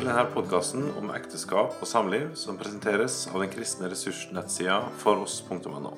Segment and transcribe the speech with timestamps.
[0.00, 5.90] til denne podkasten om ekteskap og samliv som presenteres av den kristne ressursnettsida foross.no.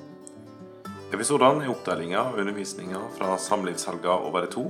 [1.15, 4.65] Episodene er oppdelinga av undervisninga fra samlivshelga Over i to,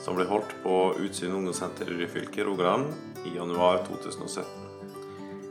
[0.00, 2.94] som ble holdt på Utsyn ungdomssenter i Ryfylke, Rogaland,
[3.28, 4.46] i januar 2017.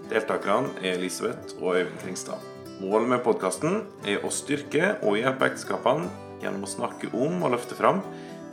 [0.09, 2.41] Deltakerne er Elisabeth og Øyvind Kringstad.
[2.79, 6.09] Målet med podkasten er å styrke og hjelpe ekteskapene
[6.41, 8.01] gjennom å snakke om og løfte fram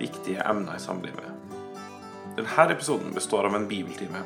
[0.02, 1.24] viktige emner i samlivet.
[2.36, 4.20] Denne episoden består av en bibeltime.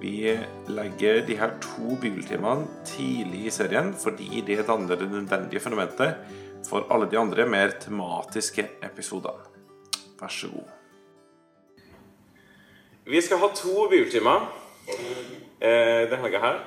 [0.00, 0.36] Vi
[0.68, 6.18] legger de her to bibeltimene tidlig i serien fordi det danner det nødvendige fundamentet
[6.68, 9.46] for alle de andre mer tematiske episodene.
[10.20, 10.72] Vær så god.
[13.06, 14.48] Vi skal ha to bibeltimer
[14.88, 16.62] eh, denne helga her.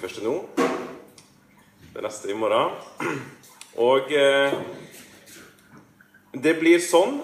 [0.00, 0.34] Første nå.
[1.92, 2.76] Det neste i morgen.
[3.76, 4.54] Og eh,
[6.36, 7.18] det blir sånn,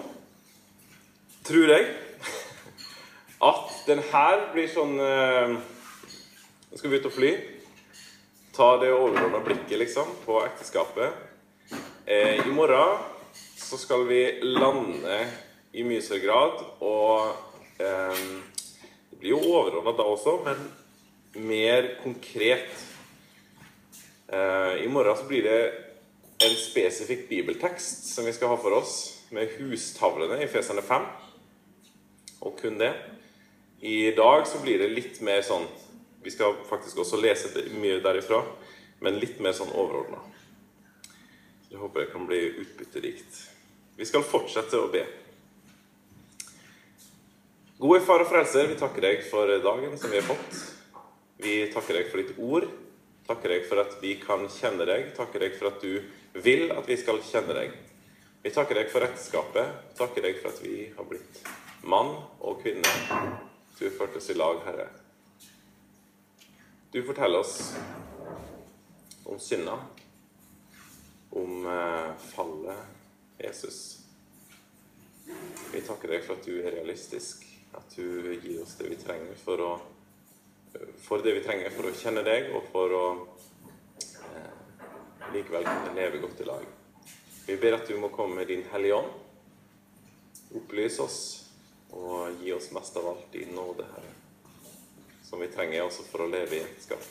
[1.47, 1.87] tror jeg
[3.43, 5.55] at den her blir sånn eh,
[6.71, 7.31] Nå skal vi ut og fly.
[8.53, 11.17] Ta det overordna blikket, liksom, på ekteskapet.
[12.05, 13.01] Eh, I morgen
[13.59, 14.21] så skal vi
[14.55, 15.19] lande
[15.73, 18.23] i mye større grad, og eh,
[19.11, 22.73] Det blir jo overordna da også, men mer konkret.
[24.33, 25.59] I morgen så blir det
[26.43, 28.95] en spesifikk bibeltekst som vi skal ha for oss,
[29.31, 31.05] med hustavlene i Feserne 5,
[32.41, 32.91] og kun det.
[33.83, 35.65] I dag så blir det litt mer sånn
[36.23, 38.37] Vi skal faktisk også lese mye derifra,
[39.03, 40.21] men litt mer sånn overordna.
[41.67, 43.41] Jeg håper det kan bli utbytterikt.
[43.99, 45.03] Vi skal fortsette å be.
[47.75, 50.63] Gode Far og Frelser, vi takker deg for dagen som vi har fått.
[51.43, 52.71] Vi takker deg for ditt ord.
[53.27, 55.11] Takker deg for at vi kan kjenne deg.
[55.19, 57.75] Takker deg for at du vil at vi skal kjenne deg.
[58.47, 59.79] Vi takker deg for ekteskapet.
[59.99, 61.43] Takker deg for at vi har blitt
[61.83, 64.87] mann og kvinne du førte oss i lag, Herre.
[66.91, 67.73] Du forteller oss
[69.23, 69.79] om synda,
[71.29, 72.77] om eh, fallet,
[73.37, 73.79] Jesus.
[75.73, 79.39] Vi takker deg for at du er realistisk, at du gir oss det vi trenger
[79.41, 79.73] for å
[80.97, 83.03] for det vi trenger for å kjenne deg, og for å
[84.33, 84.53] eh,
[85.35, 86.65] likevel kunne leve godt i lag.
[87.45, 89.11] Vi ber at du må komme med din Hellige Ånd.
[90.57, 91.19] Opplyse oss
[91.93, 94.13] og gi oss mest av alt din nåde, Herre,
[95.23, 97.03] som vi trenger også for å leve i ekteskap.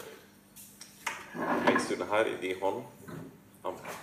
[1.67, 2.83] Legg stunden her i din hånd.
[3.65, 4.01] Amen.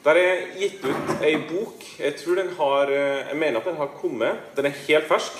[0.00, 1.84] Der er gitt ut ei bok.
[2.00, 4.40] Jeg tror den har Jeg mener at den har kommet.
[4.56, 5.36] Den er helt fersk.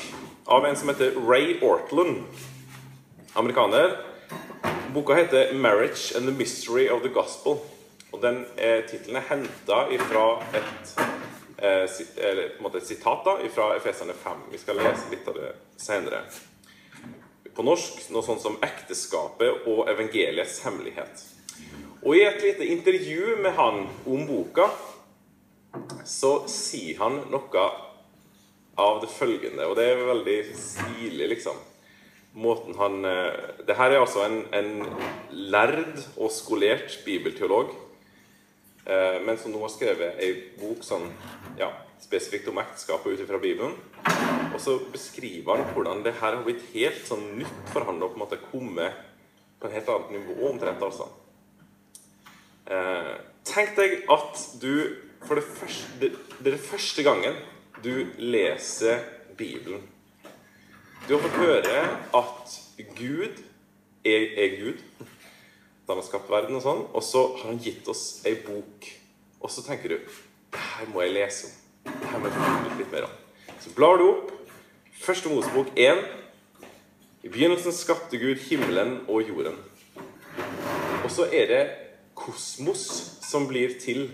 [0.47, 2.25] Av en som heter Ray Ortland.
[3.37, 3.97] Amerikaner
[4.95, 7.59] Boka heter 'Marriage and the Mystery of the Gospel'.
[8.13, 11.01] Og den eh, Tittelen er henta fra et,
[11.59, 14.33] eh, eller, et sitat da, fra Efeserne 5.
[14.51, 16.25] Vi skal lese litt av det senere.
[17.55, 21.23] På norsk noe sånt som 'Ekteskapet og evangeliets hemmelighet'.
[22.03, 24.71] Og I et lite intervju med han om boka
[26.05, 27.71] så sier han noe
[28.77, 31.70] av det følgende, og det er veldig stilig, liksom
[32.33, 33.37] måten han eh,
[33.67, 34.85] det her er altså en, en
[35.31, 37.73] lærd og skolert bibelteolog,
[38.87, 41.09] eh, men som nå har skrevet ei bok sånn,
[41.59, 41.71] ja,
[42.01, 43.77] spesifikt om ekteskapet ut fra Bibelen.
[44.55, 48.11] Og så beskriver han hvordan det her har blitt helt sånn nytt for han å
[48.11, 48.89] på en måte komme
[49.61, 50.83] på et helt annet nivå omtrent.
[50.83, 51.11] altså.
[52.71, 53.15] Eh,
[53.45, 54.73] tenk deg at du
[55.27, 57.35] for det første, det, det er det første gangen
[57.85, 59.03] du leser
[59.37, 59.83] Bibelen.
[61.07, 61.79] Du har fått høre
[62.15, 62.57] at
[62.97, 63.41] Gud
[64.05, 64.83] er, er Gud.
[65.89, 66.83] Han har skapt verden og sånn.
[66.95, 68.87] Og så har han gitt oss ei bok.
[69.41, 71.57] Og så tenker du det her må jeg lese om.
[71.89, 73.17] Det her må jeg få litt mer om.
[73.61, 74.37] Så blar du opp
[75.01, 76.03] Første Mosebok 1.
[77.25, 79.57] I begynnelsen skapte Gud himmelen og jorden.
[81.01, 81.63] Og så er det
[82.19, 82.85] kosmos
[83.25, 84.11] som blir til.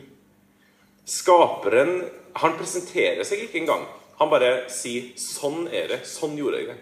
[1.06, 2.04] Skaperen
[2.36, 3.86] Han presenterer seg ikke engang.
[4.18, 6.04] Han bare sier 'sånn er det'.
[6.04, 6.78] Sånn gjorde jeg det.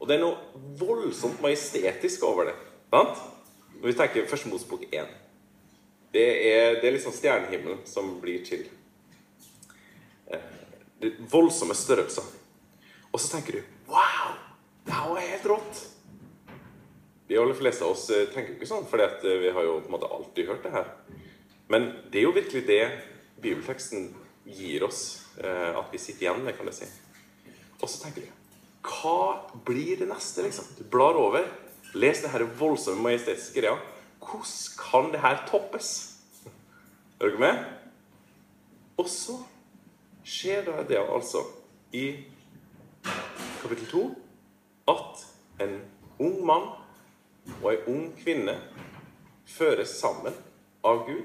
[0.00, 0.36] Og det er noe
[0.78, 2.54] voldsomt majestetisk over det.
[2.90, 3.18] Sant?
[3.80, 5.08] Når vi tenker Første Mosebok 1.
[6.12, 8.68] Det er, det er liksom stjernehimmelen som blir til.
[10.30, 10.38] Eh,
[11.00, 12.22] det er voldsomme størrelser.
[13.12, 14.38] Og så tenker du Wow!
[14.86, 15.84] Det her var helt rått!
[17.28, 19.90] De aller fleste av oss tenker tenker ikke sånn, for eh, vi har jo på
[19.90, 20.92] en måte alltid hørt det her.
[21.68, 22.82] Men det er jo virkelig det
[23.42, 24.12] bibelteksten
[24.46, 26.86] gir oss at vi sitter igjen med, kan jeg si.
[27.80, 28.30] Og så tenker du
[28.86, 30.68] Hva blir det neste, liksom?
[30.78, 31.44] Du blar over.
[31.94, 33.76] Les det her voldsomme majestetiske greia.
[34.20, 35.90] Hvordan kan det her toppes?
[37.20, 37.64] Er dere med?
[38.96, 39.36] Og så
[40.24, 41.42] skjer da det altså
[41.92, 42.06] i
[43.62, 44.04] kapittel 2
[44.88, 45.26] at
[45.60, 45.78] en
[46.18, 46.68] ung mann
[47.62, 48.56] og ei ung kvinne
[49.46, 50.34] føres sammen
[50.84, 51.24] av Gud,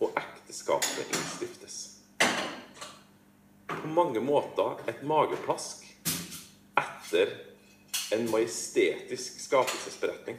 [0.00, 1.95] og ekteskapet innstiftes.
[3.66, 5.84] På mange måter et mageplask
[6.76, 7.32] etter
[8.14, 10.38] en majestetisk skapelsesberetning.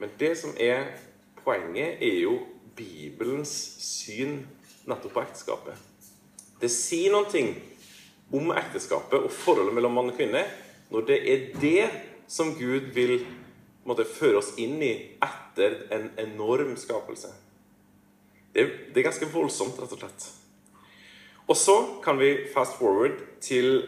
[0.00, 0.86] Men det som er
[1.44, 2.38] poenget, er jo
[2.76, 4.40] Bibelens syn
[4.88, 5.74] nettopp på ekteskapet.
[6.60, 7.52] Det sier noen ting
[8.32, 10.44] om ekteskapet og forholdet mellom mann og kvinne
[10.90, 11.90] når det er det
[12.30, 13.18] som Gud vil
[13.86, 14.92] måtte, føre oss inn i
[15.24, 17.30] etter en enorm skapelse.
[18.54, 20.28] Det, det er ganske voldsomt, rett og slett.
[21.50, 23.82] Og så kan vi fast forward til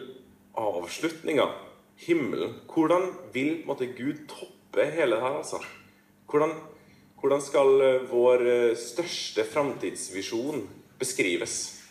[0.59, 1.47] avslutninga.
[2.03, 2.57] Himmelen.
[2.67, 5.61] Hvordan vil måtte, Gud toppe hele det her, altså?
[6.27, 6.55] Hvordan,
[7.21, 10.65] hvordan skal eh, vår eh, største framtidsvisjon
[10.99, 11.83] beskrives?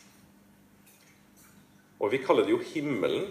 [2.03, 3.31] Og vi kaller det jo himmelen,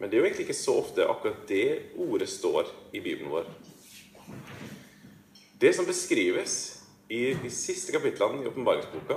[0.00, 3.46] men det er jo egentlig ikke så ofte akkurat det ordet står i Bibelen vår.
[5.60, 6.79] Det som beskrives
[7.10, 9.16] i de siste kapitlene i åpenbaringsboka,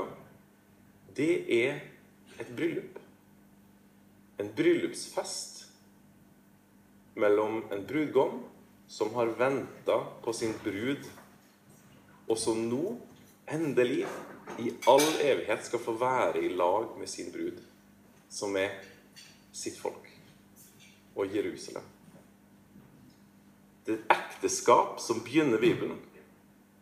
[1.14, 1.82] det er
[2.42, 2.98] et bryllup.
[4.42, 5.60] En bryllupsfest
[7.22, 8.40] mellom en brudgom
[8.90, 11.06] som har venta på sin brud,
[12.26, 12.96] og som nå,
[13.54, 14.08] endelig,
[14.60, 17.62] i all evighet skal få være i lag med sin brud,
[18.30, 18.74] som er
[19.54, 20.10] sitt folk
[21.14, 21.86] og Jerusalem.
[23.86, 26.02] Det er et ekteskap som begynner Bibelen,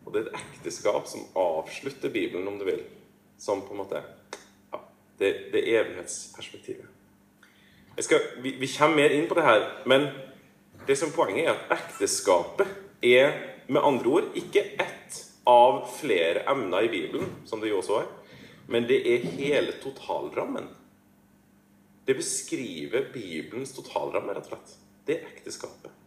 [0.06, 2.82] og det er et ekteskap som avslutter Bibelen, om du vil.
[3.40, 4.80] Som på en måte ja,
[5.20, 6.88] det, det evighetsperspektivet.
[8.02, 10.08] Skal, vi, vi, kommer mer inn på det her, men
[10.88, 12.70] det som poenget er at ekteskapet
[13.06, 13.36] er
[13.72, 18.10] med andre ord ikke ett av flere emner i Bibelen, som det jo også er,
[18.72, 20.70] men det er hele totalrammen.
[22.08, 24.78] Det beskriver Bibelens totalramme, rett og slett.
[25.06, 26.01] Det er ekteskapet.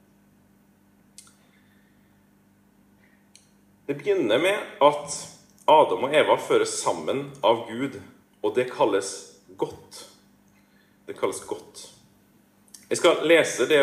[3.87, 5.17] Det begynner med at
[5.69, 7.99] Adam og Eva føres sammen av Gud,
[8.43, 9.11] og det kalles
[9.61, 9.99] godt.
[11.05, 11.83] Det kalles godt.
[12.89, 13.83] Jeg skal lese det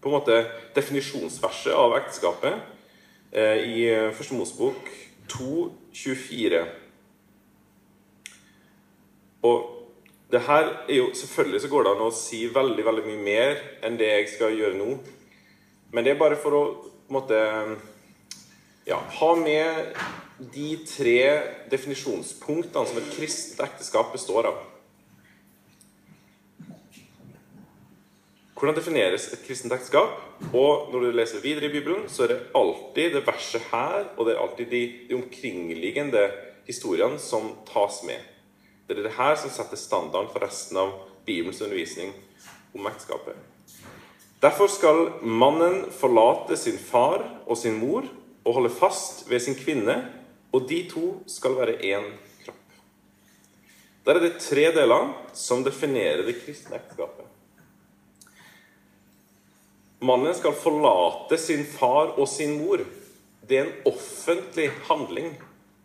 [0.00, 0.38] på en måte
[0.76, 2.54] definisjonsverset av ekteskapet
[3.32, 4.90] eh, i Første Mosbok
[5.32, 6.62] 2.24.
[9.42, 9.72] Og
[10.30, 13.60] det her er jo, Selvfølgelig så går det an å si veldig veldig mye mer
[13.86, 14.96] enn det jeg skal gjøre nå.
[15.90, 16.64] Men det er bare for å
[17.14, 17.38] måtte,
[18.86, 19.96] ja, ha med
[20.54, 21.20] de tre
[21.72, 24.60] definisjonspunktene som et kristent ekteskap består av.
[28.56, 30.14] Hvordan defineres et kristent ekteskap?
[30.56, 34.28] Og når du leser videre i Bibelen, så er det alltid det verset her, og
[34.28, 36.22] det er alltid de, de omkringliggende
[36.68, 38.22] historiene som tas med.
[38.86, 40.94] Det er det her som setter standarden for resten av
[41.26, 42.14] Bibelens undervisning
[42.72, 43.34] om ekteskapet.
[44.40, 48.06] Derfor skal mannen forlate sin far og sin mor
[48.46, 49.96] og holde fast ved sin kvinne,
[50.54, 52.06] og de to skal være én
[52.44, 52.76] kropp.
[54.06, 57.26] Der er det tre deler som definerer det kristne ekteskapet.
[60.06, 62.84] Mannen skal forlate sin far og sin mor.
[63.42, 65.32] Det er en offentlig handling.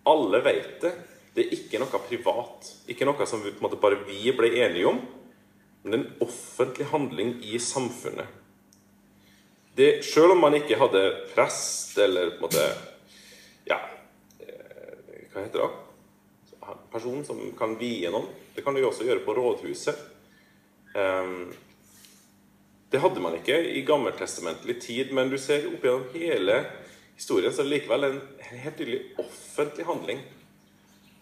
[0.06, 0.92] Alle vet det.
[1.34, 2.70] Det er ikke noe privat.
[2.92, 5.00] Ikke noe som måte, bare vi ble enige om.
[5.82, 8.41] Men en offentlig handling i samfunnet.
[9.76, 12.66] Det, selv om man ikke hadde prest eller på en måte
[13.70, 13.78] Ja,
[14.44, 15.70] eh, hva heter det?
[16.62, 18.28] Personen person som kan vie noen.
[18.56, 19.98] Det kan du jo også gjøre på rådhuset.
[20.94, 21.54] Um,
[22.92, 26.58] det hadde man ikke i gammeltestamentlig tid, men du ser opp gjennom hele
[27.16, 28.20] historien så er det likevel en
[28.52, 30.20] helt tydelig offentlig handling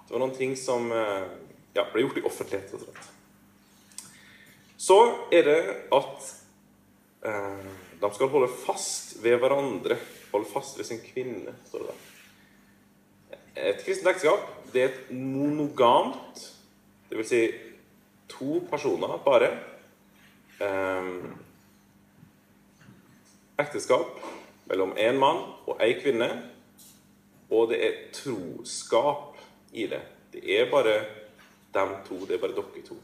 [0.09, 1.25] det var noen ting som eh,
[1.77, 2.71] ja, ble gjort i offentlighet.
[4.81, 4.95] Så
[5.29, 5.57] er det
[5.93, 6.29] at
[7.29, 7.67] eh,
[7.99, 9.97] de skal holde fast ved hverandre.
[10.31, 12.05] Holde fast ved sin kvinne, står det der.
[13.69, 16.39] Et kristent ekteskap det er et monogamt,
[17.09, 17.41] det vil Si
[18.29, 19.49] to personer bare.
[20.61, 21.07] Eh,
[23.59, 24.19] ekteskap
[24.69, 26.29] mellom én mann og ei kvinne.
[27.49, 29.39] Og det er troskap
[29.73, 30.01] i det.
[30.33, 30.99] Det er bare
[31.73, 32.25] dem to.
[32.25, 32.95] Det er bare dere to.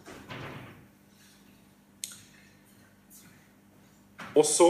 [4.36, 4.70] Og så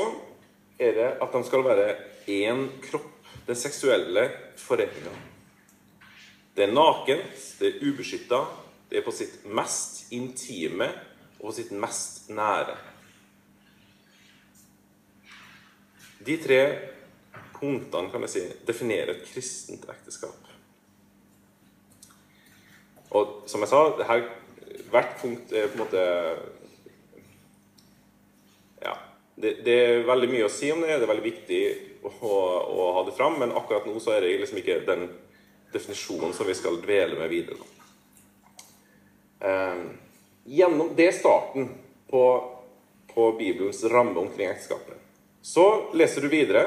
[0.79, 1.95] er det at de skal være
[2.29, 3.12] én kropp.
[3.45, 5.12] Den seksuelle foreninga.
[6.55, 8.39] Det er nakent, det er ubeskytta,
[8.89, 10.88] det er på sitt mest intime
[11.39, 12.77] og på sitt mest nære.
[16.25, 16.62] De tre
[17.60, 20.50] punktene kan jeg si, definerer et kristent ekteskap.
[23.15, 24.25] Og som jeg sa, her,
[24.89, 26.05] hvert punkt er på en måte.
[29.36, 30.96] Det, det, er veldig mye å si om det.
[30.96, 31.62] Det er veldig viktig
[32.08, 35.10] å, å ha det fram, men akkurat nå så er det liksom ikke den
[35.75, 37.60] definisjonen som vi skal dvele med videre.
[39.44, 39.82] Eh,
[40.56, 41.68] gjennom det starten
[42.10, 42.24] på,
[43.12, 45.01] på Bibelens ramme omkring ekteskapet.
[45.46, 46.65] Så leser du videre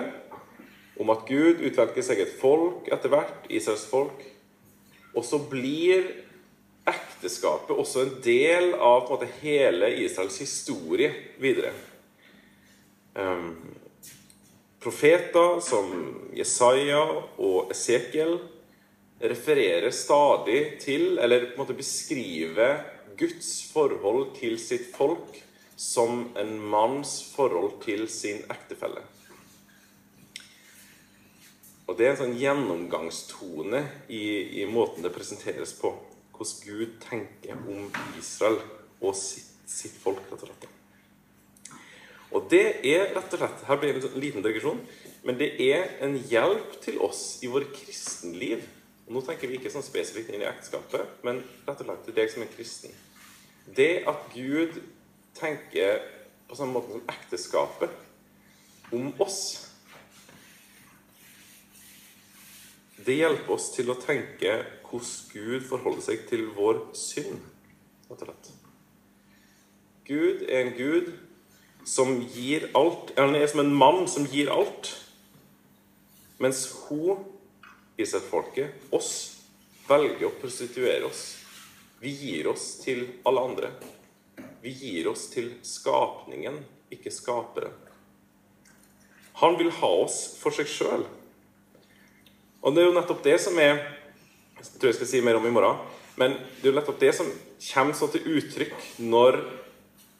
[0.98, 4.20] om at Gud utvelger seg et folk etter hvert, Israels folk.
[5.16, 6.04] Og så blir
[6.88, 11.10] ekteskapet også en del av en måte, hele Israels historie
[11.40, 11.72] videre.
[14.78, 15.90] Profeter som
[16.36, 17.02] Jesaja
[17.42, 18.36] og Esekiel
[19.18, 22.84] refererer stadig til, eller på en måte beskriver,
[23.18, 25.40] Guds forhold til sitt folk
[25.74, 29.02] som en manns forhold til sin ektefelle.
[31.88, 33.82] Og Det er en sånn gjennomgangstone
[34.12, 35.94] i, i måten det presenteres på
[36.36, 37.88] hvordan Gud tenker om
[38.20, 38.60] Israel
[39.00, 40.22] og sitt, sitt folk.
[40.30, 40.77] rett og slett.
[42.34, 44.80] Og det er rett og slett Her blir det en liten digresjon.
[45.24, 48.62] Men det er en hjelp til oss i vårt kristenliv.
[49.08, 52.16] Og nå tenker vi ikke sånn spesifikt inn i ekteskapet, men rett og slett til
[52.18, 52.92] deg som er kristen.
[53.76, 54.76] Det at Gud
[55.38, 56.02] tenker
[56.48, 59.40] på samme måte som ekteskapet om oss
[63.08, 64.56] Det hjelper oss til å tenke
[64.88, 67.38] hvordan Gud forholder seg til vår synd,
[68.08, 68.48] rett og slett.
[70.08, 71.12] Gud er en Gud
[71.88, 73.14] som gir alt.
[73.16, 74.92] Han er som en mann som gir alt.
[76.38, 77.24] Mens hun,
[77.96, 79.12] Israel-folket, oss,
[79.88, 81.22] velger å prostituere oss.
[81.98, 83.72] Vi gir oss til alle andre.
[84.62, 86.60] Vi gir oss til skapningen,
[86.92, 87.72] ikke skapere.
[89.40, 91.06] Han vil ha oss for seg sjøl.
[92.60, 93.80] Og det er jo nettopp det som er
[94.58, 95.78] jeg tror jeg skal si mer om i morgen.
[96.18, 97.28] Men det er jo nettopp det som
[97.62, 98.74] kommer så til uttrykk
[99.06, 99.38] når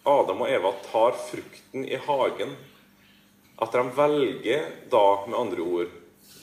[0.08, 2.56] Adam og Eva tar frukten i hagen.
[3.58, 5.94] At de velger da, med andre ord,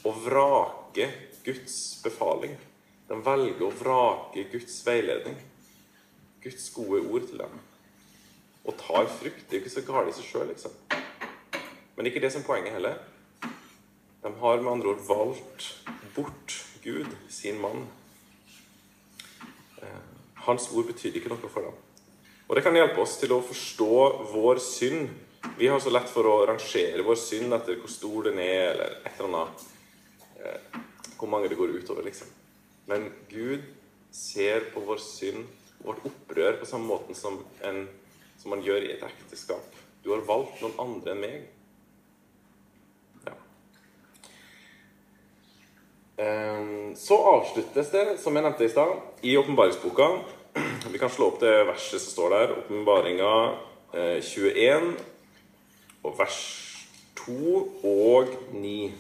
[0.06, 1.10] å vrake
[1.46, 2.56] Guds befaling.
[3.08, 5.38] De velger å vrake Guds veiledning.
[6.44, 7.58] Guds gode ord til dem.
[8.66, 9.46] Og tar frukt.
[9.48, 10.76] Det er jo ikke så galt i seg sjøl, liksom.
[11.96, 13.00] Men det er ikke det som poenget heller.
[14.26, 15.70] De har med andre ord valgt
[16.16, 17.88] bort Gud, sin mann.
[19.82, 20.02] Eh,
[20.48, 21.85] hans ord betydde ikke noe for dem.
[22.48, 23.96] Og Det kan hjelpe oss til å forstå
[24.34, 25.10] vår synd.
[25.58, 29.00] Vi har så lett for å rangere vår synd etter hvor stor den er, eller
[29.02, 29.66] et eller annet.
[30.42, 30.80] Eh,
[31.18, 32.30] hvor mange det går utover, liksom.
[32.86, 33.66] Men Gud
[34.14, 35.46] ser på vår synd,
[35.86, 37.88] vårt opprør, på samme måten som, en,
[38.38, 39.82] som man gjør i et ekteskap.
[40.06, 41.46] Du har valgt noen andre enn meg.
[46.18, 50.08] Ehm, så avsluttes det, som jeg nevnte i stad, i åpenbaringsboka.
[50.92, 52.52] Vi kan slå opp det verset som står der.
[52.60, 53.32] Åpenbaringa
[54.22, 54.84] 21 eh,
[56.04, 56.38] og vers
[57.16, 57.34] 2
[57.84, 58.94] og 9.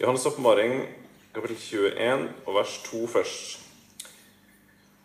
[0.00, 0.88] Johannes' åpenbaring
[1.34, 3.63] kapittel 21 og vers 2 først.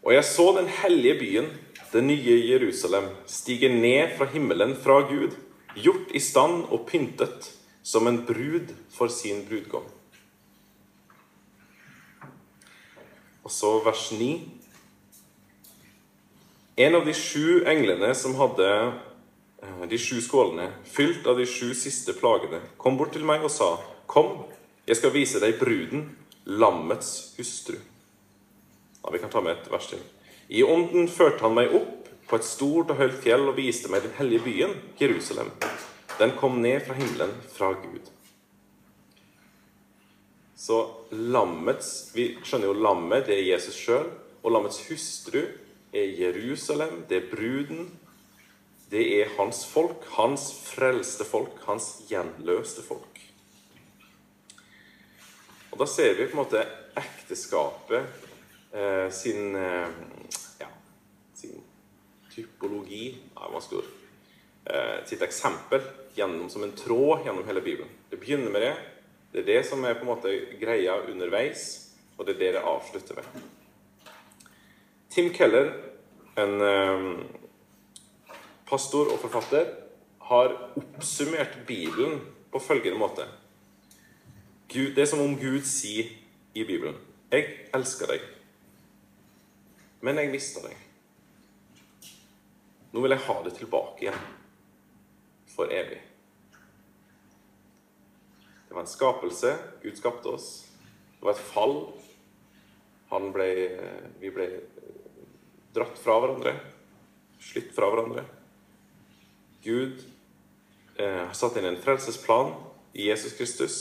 [0.03, 1.49] Og jeg så den hellige byen,
[1.91, 5.35] det nye Jerusalem, stige ned fra himmelen fra Gud,
[5.75, 7.51] gjort i stand og pyntet
[7.83, 9.87] som en brud for sin brudgom.
[13.43, 14.29] Og så vers 9.
[16.77, 21.73] En av de sju englene som hadde eh, de sju skålene, fylt av de sju
[21.75, 23.73] siste plagene, kom bort til meg og sa,
[24.09, 24.45] Kom,
[24.87, 26.07] jeg skal vise deg bruden,
[26.45, 27.75] lammets hustru.
[29.03, 30.01] Ja, vi kan ta med et vers til.
[30.49, 34.03] I ånden førte han meg opp på et stort og høyt fjell og viste meg
[34.05, 35.51] den hellige byen, Jerusalem.
[36.19, 38.09] Den kom ned fra himmelen, fra Gud.
[40.59, 44.09] Så lammets Vi skjønner jo lammet, det er Jesus sjøl.
[44.43, 45.41] Og lammets hustru
[45.93, 47.89] er Jerusalem, det er bruden.
[48.91, 53.21] Det er hans folk, hans frelste folk, hans gjenløste folk.
[55.69, 56.65] Og da ser vi på en måte
[56.97, 58.28] ekteskapet
[59.11, 59.87] sin eh,
[60.59, 60.67] ja,
[61.33, 61.61] sin
[62.35, 63.91] typologi ja, vanskelig ord,
[64.65, 65.81] eh, sitt eksempel
[66.15, 67.89] gjennom, som en tråd gjennom hele Bibelen.
[68.09, 68.75] Det begynner med det.
[69.31, 71.65] Det er det som er på en måte greia underveis,
[72.17, 73.43] og det er det det avslutter med.
[75.09, 75.73] Tim Keller,
[76.37, 77.05] en eh,
[78.69, 79.69] pastor og forfatter,
[80.29, 82.19] har oppsummert Bibelen
[82.51, 83.25] på følgende måte
[84.69, 86.11] Gud, det er som om Gud sier
[86.53, 86.95] i Bibelen
[87.31, 88.21] 'Jeg elsker deg,
[90.01, 90.85] men jeg mista deg'.
[92.91, 94.21] Nå vil jeg ha det tilbake igjen.
[95.53, 95.99] For evig.
[98.67, 99.57] Det var en skapelse.
[99.83, 100.47] Gud skapte oss.
[101.19, 101.75] Det var et fall.
[103.09, 103.49] Han ble,
[104.21, 104.47] vi ble
[105.73, 106.55] dratt fra hverandre.
[107.41, 108.25] Slitt fra hverandre.
[109.63, 110.01] Gud
[110.95, 112.53] eh, har satt inn en frelsesplan
[112.93, 113.77] i Jesus Kristus.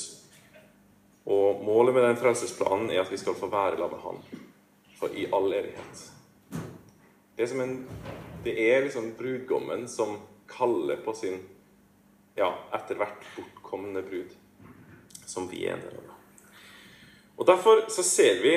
[1.28, 4.47] Og målet med den frelsesplanen er at vi skal få være sammen med Han
[4.98, 6.04] for i all evighet.
[7.36, 7.88] Det er, en,
[8.44, 10.16] det er liksom brudgommen som
[10.50, 11.38] kaller på sin
[12.38, 14.32] ja, etter hvert bortkomne brud,
[15.26, 16.14] som vi er en del av.
[17.38, 18.54] Og Derfor så ser vi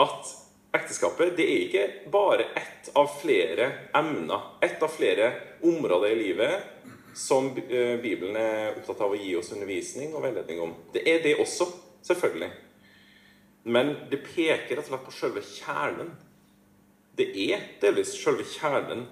[0.00, 0.32] at
[0.72, 6.82] ekteskapet det er ikke bare ett av flere emner, ett av flere områder i livet
[7.14, 10.72] som eh, Bibelen er opptatt av å gi oss undervisning og veiledning om.
[10.94, 11.68] Det er det også,
[12.08, 12.48] selvfølgelig.
[13.62, 16.10] Men det peker rett og slett på selve kjernen.
[17.16, 19.04] Det er delvis selve kjernen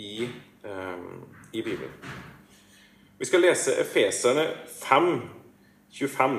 [0.00, 0.28] i,
[0.64, 1.92] um, i Bibelen.
[3.20, 4.46] Vi skal lese Efeserne
[4.80, 5.10] 5,
[5.92, 6.38] 25,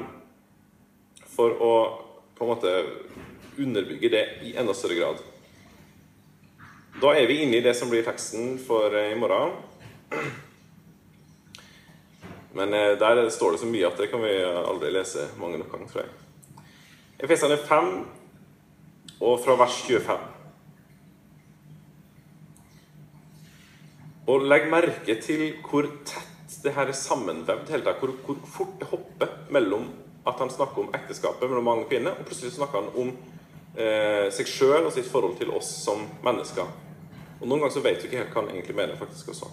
[1.36, 1.74] for å
[2.38, 2.72] på en måte
[3.62, 5.22] underbygge det i enda større grad.
[7.02, 9.54] Da er vi inne i det som blir teksten for eh, i morgen.
[12.58, 15.72] Men eh, der står det så mye at det kan vi aldri lese mange nok
[15.76, 16.21] ganger, tror jeg.
[17.22, 17.90] Efeserne 5,
[19.22, 20.18] og fra vers 25.
[24.32, 27.70] Og legg merke til hvor tett det her er sammenvevd.
[28.00, 29.90] Hvor, hvor, fort det hopper mellom
[30.28, 33.12] at han snakker om ekteskapet mellom mange kvinner, og plutselig snakker han om
[33.78, 36.70] eh, seg sjøl og sitt forhold til oss som mennesker.
[37.42, 38.98] Og Noen ganger så vet du ikke helt hva han egentlig mener.
[38.98, 39.50] faktisk også.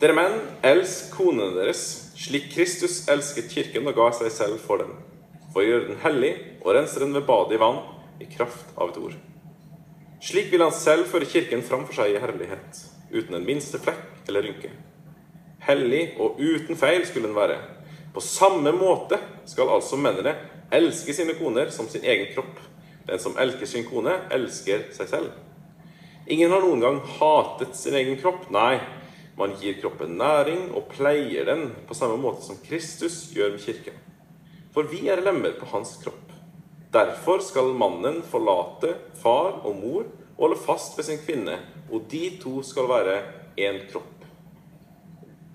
[0.00, 4.96] Dere menn, elsk konene deres, slik Kristus elsket kirken og ga seg selv for den,
[5.52, 7.82] for å gjøre den hellig og rense den ved badet i vann,
[8.20, 9.14] i kraft av et ord.
[10.22, 14.46] Slik vil han selv føre kirken framfor seg i herlighet, uten en minste flekk eller
[14.46, 14.70] rynke.
[15.66, 17.58] Hellig og uten feil skulle den være.
[18.14, 20.34] På samme måte skal altså mennene
[20.72, 22.60] elske sine koner som sin egen kropp.
[23.06, 25.32] Den som elsker sin kone, elsker seg selv.
[26.30, 28.46] Ingen har noen gang hatet sin egen kropp.
[28.54, 28.78] Nei,
[29.38, 33.98] man gir kroppen næring og pleier den på samme måte som Kristus gjør med kirken.
[34.72, 36.32] For vi er lemmer på hans kropp.
[36.92, 41.58] Derfor skal mannen forlate far og mor og holde fast ved sin kvinne,
[41.92, 43.18] og de to skal være
[43.60, 44.24] én kropp.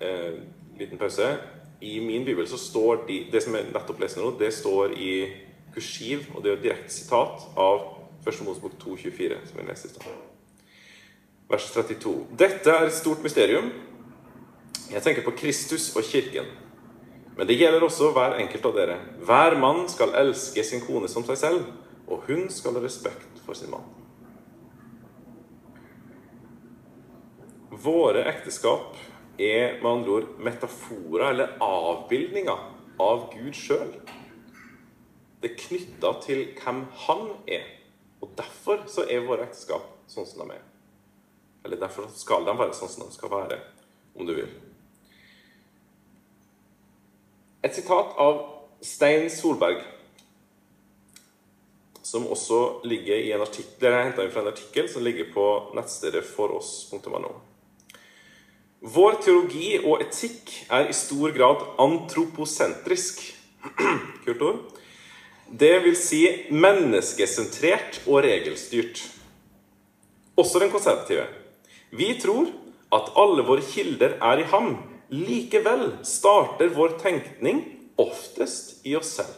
[0.00, 0.38] Eh,
[0.78, 1.36] liten pause.
[1.80, 5.12] I min bibel så står de, det som jeg nettopp leste nå, det står i
[5.74, 7.84] kursiv, og det er et direkte sitat av
[8.26, 8.40] 1.
[8.46, 10.16] Mosebok 2,24, som jeg leste i stad.
[11.48, 12.14] Vers 32.
[12.38, 13.70] Dette er et stort mysterium.
[14.90, 16.48] Jeg tenker på Kristus og kirken.
[17.38, 18.96] Men det gjelder også hver enkelt av dere.
[19.22, 21.68] Hver mann skal elske sin kone som seg selv,
[22.10, 23.86] og hun skal ha respekt for sin mann.
[27.70, 28.98] Våre ekteskap
[29.38, 32.64] er med andre ord metaforer eller avbildninger
[33.06, 33.92] av Gud sjøl.
[35.38, 37.68] Det er knytta til hvem han er.
[38.18, 40.64] Og derfor så er våre ekteskap sånn som de er.
[41.62, 43.62] Eller derfor skal de være sånn som de skal være,
[44.18, 44.50] om du vil.
[47.64, 48.36] Et sitat av
[48.84, 49.80] Stein Solberg,
[52.06, 56.22] som også ligger i en artikkel, jeg henta fra en artikkel som ligger på nettstedet
[56.24, 57.32] foross.no.
[58.78, 63.24] Vår teologi og etikk er i stor grad antroposentrisk.
[64.24, 64.60] Kult ord.
[65.50, 66.22] Det vil si
[66.54, 69.02] menneskesentrert og regelstyrt.
[70.38, 71.26] Også den konservative.
[71.90, 72.52] Vi tror
[72.94, 74.76] at alle våre kilder er i ham.
[75.14, 77.62] Likevel starter vår tenkning
[77.98, 79.32] oftest i oss selv.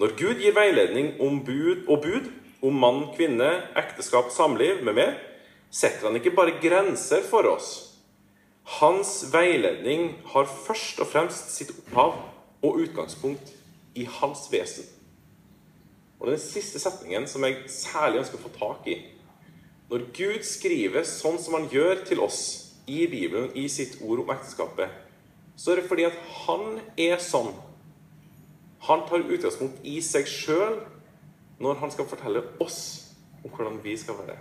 [0.00, 2.28] Når Gud gir veiledning om bud og bud
[2.62, 5.16] om mann, kvinne, ekteskap, samliv med mer,
[5.72, 7.72] setter han ikke bare grenser for oss
[8.64, 12.14] hans veiledning har først og fremst sitt opphav
[12.62, 13.52] og utgangspunkt
[13.98, 14.86] i hans vesen.
[16.20, 19.00] Og Den siste setningen som jeg særlig ønsker å få tak i
[19.90, 24.32] Når Gud skriver sånn som han gjør til oss i Bibelen, i sitt ord om
[24.34, 24.90] ekteskapet,
[25.56, 26.16] så er det fordi at
[26.46, 27.52] han er sånn.
[28.88, 30.80] Han tar utgangspunkt i seg sjøl
[31.62, 32.80] når han skal fortelle oss
[33.42, 34.38] om hvordan vi skal være.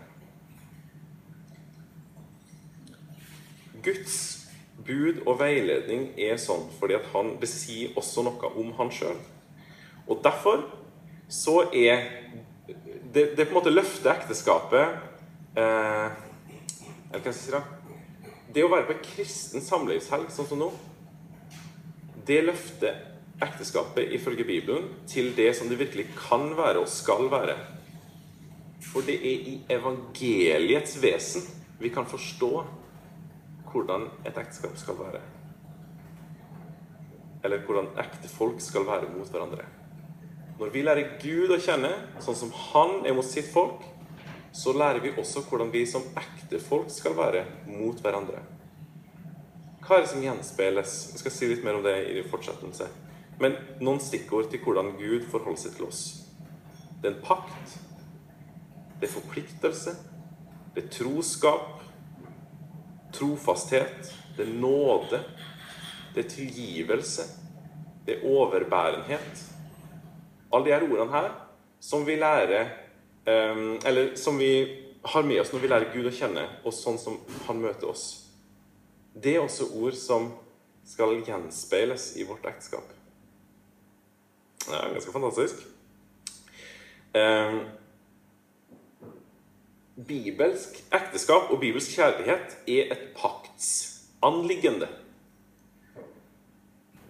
[3.81, 4.17] Guds
[4.85, 9.17] bud og veiledning er sånn fordi at han, besier også noe om han sjøl.
[10.09, 10.65] Og derfor
[11.31, 12.07] så er
[13.13, 14.97] det, det på en måte løfter ekteskapet
[15.59, 16.09] eh,
[17.11, 17.61] Eller hva skal jeg si da?
[18.53, 20.71] Det å være på en kristen samlivshelg sånn som nå,
[22.27, 22.97] det løfter
[23.41, 27.55] ekteskapet ifølge Bibelen til det som det virkelig kan være og skal være.
[28.91, 31.45] For det er i evangeliets vesen
[31.81, 32.51] vi kan forstå
[33.71, 35.21] hvordan et ekteskap skal være.
[37.43, 39.65] Eller hvordan ektefolk skal være mot hverandre.
[40.59, 41.89] Når vi lærer Gud å kjenne
[42.21, 43.81] sånn som Han er mot sitt folk,
[44.51, 48.41] så lærer vi også hvordan vi som ekte folk skal være mot hverandre.
[49.81, 50.95] Hva er det som gjenspeiles?
[51.11, 52.87] Jeg skal si litt mer om det i fortsettelse.
[53.41, 56.01] Men noen stikkord til hvordan Gud forholder seg til oss.
[57.01, 57.77] Det er en pakt.
[59.01, 59.95] Det er forpliktelse.
[60.75, 61.81] Det er troskap.
[63.15, 64.11] Trofasthet.
[64.37, 65.23] Det er nåde.
[66.13, 67.25] Det er tilgivelse.
[68.05, 69.47] Det er overbærenhet.
[70.51, 71.31] Alle de her ordene her
[71.81, 72.69] som vi lærer
[73.25, 74.53] Eller som vi
[75.01, 78.05] har med oss når vi lærer Gud å kjenne, og sånn som Han møter oss.
[79.13, 80.31] Det er også ord som
[80.87, 82.87] skal gjenspeiles i vårt ekteskap.
[84.61, 85.61] Det er ganske fantastisk.
[87.11, 87.63] Um,
[90.07, 94.87] bibelsk ekteskap og bibelsk kjærlighet er et paktsanliggende.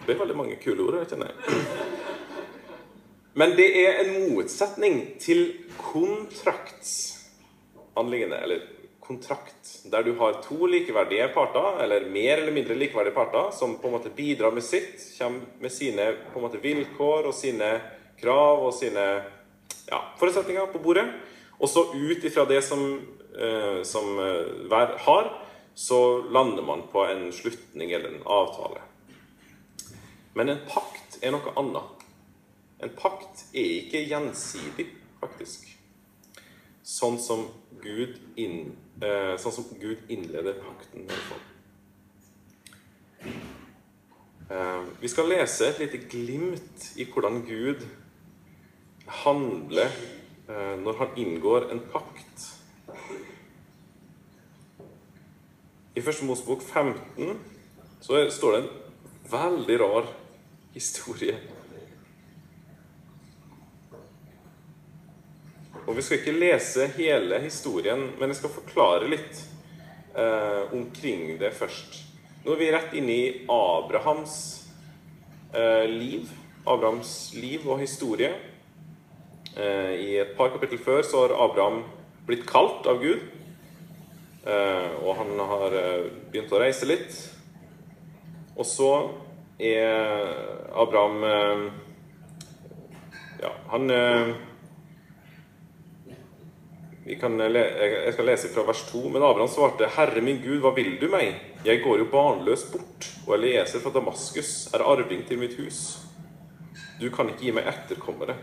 [0.01, 0.97] Det er veldig mange kule ord.
[1.03, 1.31] jeg kjenner
[3.33, 8.61] Men det er en motsetning til kontraktsanliggende, eller
[9.11, 13.87] kontrakt, der du har to likeverdige parter, eller mer eller mindre likeverdige parter, som på
[13.87, 17.71] en måte bidrar med sitt, kommer med sine på en måte vilkår og sine
[18.21, 19.07] krav og sine
[19.89, 21.07] ja, forutsetninger på bordet.
[21.59, 22.85] Og så ut ifra det som,
[23.35, 25.33] eh, som eh, hver har,
[25.75, 28.81] så lander man på en slutning eller en avtale.
[30.33, 32.07] Men en pakt er noe annet.
[32.81, 34.87] En pakt er ikke gjensidig,
[35.21, 35.69] faktisk.
[36.83, 37.45] Sånn som
[37.81, 41.47] Gud, inn, eh, sånn som Gud innleder pakten med folk.
[44.51, 47.85] Eh, vi skal lese et lite glimt i hvordan Gud
[49.23, 49.87] handler
[50.49, 52.47] eh, når han inngår en pakt.
[55.95, 57.39] I Første Mosebok 15
[58.01, 58.69] så står det en
[59.31, 60.07] veldig rar
[60.73, 61.35] historie.
[65.87, 69.39] Og Vi skal ikke lese hele historien, men jeg skal forklare litt
[70.13, 72.03] eh, omkring det først.
[72.45, 74.35] Nå er vi rett inne i Abrahams
[75.57, 76.29] eh, liv.
[76.69, 78.29] Abrahams liv og historie.
[79.57, 81.81] Eh, I et par kapittel før så har Abraham
[82.29, 83.25] blitt kalt av Gud.
[84.45, 87.17] Eh, og han har eh, begynt å reise litt.
[88.53, 88.91] Og så
[89.57, 90.29] er
[90.77, 91.67] Abraham eh,
[93.41, 93.89] Ja, han
[97.11, 99.09] jeg skal lese fra vers 2.
[99.09, 101.35] Men Abraham svarte, 'Herre min Gud, hva vil du meg?
[101.65, 105.99] Jeg går jo barnløs bort, og Elieser fra Damaskus er arving til mitt hus.'
[106.99, 108.37] 'Du kan ikke gi meg etterkommere.'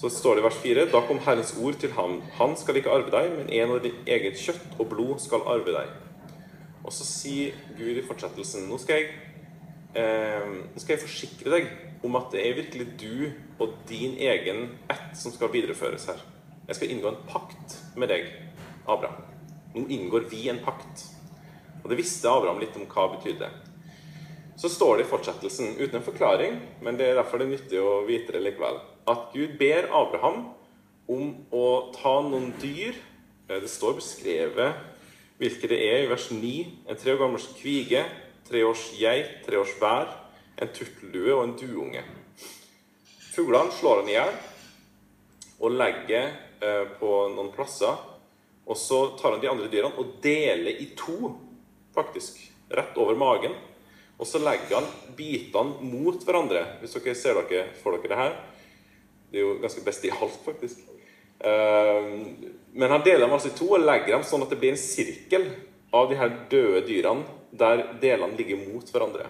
[0.00, 2.22] Så står det i vers 4.: Da kom Herrens ord til ham.
[2.32, 5.74] Han skal ikke arve deg, men en av ditt eget kjøtt og blod skal arve
[5.74, 5.90] deg.
[6.84, 9.10] Og så sier Gud i fortsettelsen Nå skal jeg
[9.94, 11.68] eh, skal jeg forsikre deg
[12.02, 16.22] om at det er virkelig du og din egen ett som skal videreføres her.
[16.70, 18.28] Jeg skal inngå en pakt med deg,
[18.86, 19.24] Abraham.
[19.74, 21.02] Nå inngår vi en pakt.
[21.82, 23.48] Og det visste Abraham litt om hva betydde.
[24.54, 27.80] Så står det i fortsettelsen, uten en forklaring, men det er derfor det er nyttig
[27.82, 28.78] å vite det likevel,
[29.10, 30.44] at Gud ber Abraham
[31.10, 31.64] om å
[31.96, 34.76] ta noen dyr eh, Det står beskrevet
[35.40, 36.52] hvilke det er i vers 9.
[36.86, 38.04] En tre år gammel kvige,
[38.46, 40.12] tre års geit, tre års vær,
[40.60, 42.04] en turteldue og en duunge.
[43.32, 44.32] Fuglene slår han i hjel
[45.58, 46.30] og legger
[47.00, 47.96] på noen plasser.
[48.70, 51.32] Og så tar han de andre dyrene og deler i to,
[51.96, 52.38] faktisk.
[52.70, 53.56] Rett over magen.
[54.20, 56.62] Og så legger han bitene mot hverandre.
[56.82, 58.38] Hvis dere ser dere for dere det her.
[59.30, 60.84] Det er jo ganske bestialsk, faktisk.
[61.40, 62.08] Eh,
[62.72, 64.80] men han deler dem altså i to og legger dem sånn at det blir en
[64.80, 65.46] sirkel
[65.96, 69.26] av de her døde dyrene der delene ligger mot hverandre.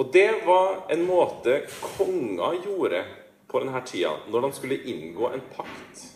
[0.00, 3.04] Og det var en måte konger gjorde
[3.52, 6.08] på denne tida når de skulle inngå en pakt.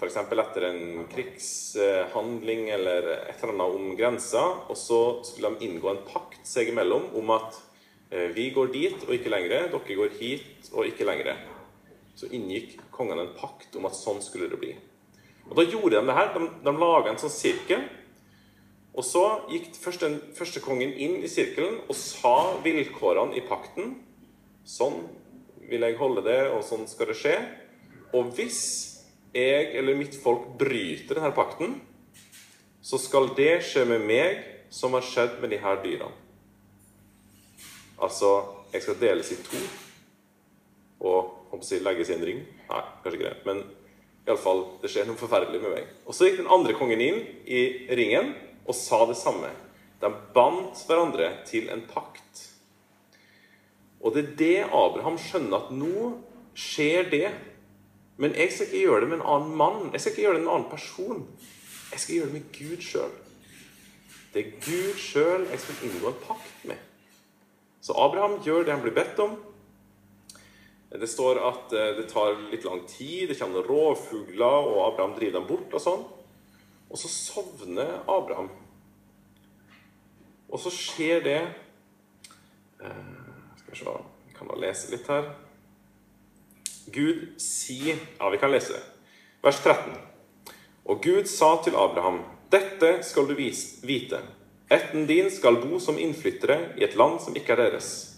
[0.00, 0.16] F.eks.
[0.16, 4.42] etter en krigshandling eller et eller annet om grensa.
[4.72, 7.58] Og så skulle de inngå en pakt seg imellom om at
[8.10, 9.68] eh, vi går dit og ikke lenger.
[9.74, 11.34] Dere går hit og ikke lenger.
[12.16, 14.74] Så inngikk kongene en pakt om at sånn skulle det bli.
[15.50, 16.32] Og Da gjorde de det her.
[16.32, 17.84] De, de laga en sånn sirkel
[18.90, 23.94] og så gikk første, første kongen inn i sirkelen og sa vilkårene i pakten.
[24.66, 25.04] Sånn
[25.70, 27.36] vil jeg holde det, og sånn skal det skje.
[28.16, 28.62] Og hvis
[29.34, 31.78] jeg eller mitt folk bryter denne pakten,
[32.82, 34.40] så skal det skje med meg
[34.72, 36.16] som har skjedd med de her dyrene.
[38.00, 38.30] Altså,
[38.72, 39.60] jeg skal deles i to
[41.04, 42.40] og håper legges i en ring.
[42.70, 43.40] Nei, kanskje ikke det.
[43.46, 43.62] Men
[44.28, 45.90] iallfall, det skjer noe forferdelig med meg.
[46.06, 47.62] Og så gikk den andre kongen inn i
[47.98, 48.34] ringen
[48.66, 49.50] og sa det samme.
[50.00, 52.46] De bandt hverandre til en pakt.
[54.00, 56.10] Og det er det Abraham skjønner, at nå
[56.56, 57.26] skjer det.
[58.20, 59.90] Men jeg skal ikke gjøre det med en annen mann.
[59.92, 61.26] Jeg skal ikke gjøre det med en annen person.
[61.90, 63.12] Jeg skal gjøre det med Gud sjøl.
[64.30, 66.82] Det er Gud sjøl jeg skal inngå en pakt med.
[67.80, 69.38] Så Abraham gjør det han blir bedt om.
[70.90, 75.38] Det står at eh, det tar litt lang tid, det kommer rovfugler, og Abraham driver
[75.38, 76.02] dem bort og sånn.
[76.90, 78.50] Og så sovner Abraham.
[80.50, 81.38] Og så skjer det
[82.82, 83.19] eh,
[83.72, 85.30] Skal vi se Vi kan da lese litt her.
[86.90, 88.78] Gud sier Ja, vi kan lese.
[89.42, 89.96] Vers 13.
[90.84, 94.22] Og Gud sa til Abraham, dette skal du vite.
[94.70, 98.10] Etten din skal bo som innflyttere i et land som ikke er deres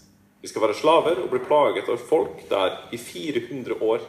[0.43, 4.01] vi skal være slaver og bli plaget av folk der i 400 år.